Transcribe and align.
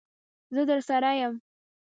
زه 0.53 0.61
درسره 0.69 1.11
یم. 1.23 1.33